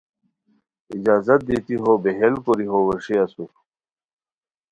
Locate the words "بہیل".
2.03-2.35